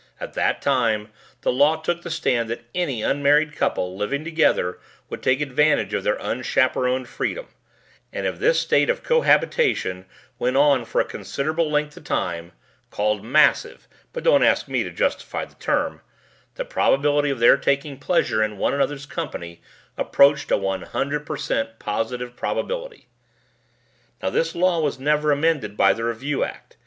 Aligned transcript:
At 0.19 0.33
that 0.33 0.63
time 0.63 1.09
the 1.41 1.51
law 1.53 1.75
took 1.75 2.01
the 2.01 2.09
stand 2.09 2.49
that 2.49 2.63
any 2.73 3.03
unmarried 3.03 3.55
couple 3.55 3.95
living 3.95 4.23
together 4.23 4.79
would 5.09 5.21
take 5.21 5.41
advantage 5.41 5.93
of 5.93 6.03
their 6.03 6.17
unchaperoned 6.19 7.07
freedom, 7.07 7.49
and 8.11 8.25
if 8.25 8.39
this 8.39 8.59
state 8.59 8.89
of 8.89 9.03
cohabitation 9.03 10.07
went 10.39 10.57
on 10.57 10.85
for 10.85 10.99
a 11.01 11.05
considerable 11.05 11.69
length 11.69 11.95
of 11.97 12.03
time 12.03 12.51
called 12.89 13.23
'Massive' 13.23 13.87
but 14.11 14.23
don't 14.23 14.41
ask 14.41 14.67
me 14.67 14.83
to 14.83 14.89
justify 14.89 15.45
the 15.45 15.53
term 15.53 16.01
the 16.55 16.65
probability 16.65 17.29
of 17.29 17.37
their 17.37 17.55
taking 17.55 17.99
pleasure 17.99 18.41
in 18.43 18.57
one 18.57 18.73
another's 18.73 19.05
company 19.05 19.61
approached 19.99 20.49
a 20.49 20.57
one 20.57 20.81
hundred 20.81 21.27
per 21.27 21.37
cent 21.37 21.77
positive 21.77 22.35
probability. 22.35 23.07
"Now 24.23 24.31
this 24.31 24.55
law 24.55 24.79
was 24.79 24.97
never 24.97 25.31
amended 25.31 25.77
by 25.77 25.93
the 25.93 26.05
Review 26.05 26.43
Act. 26.43 26.77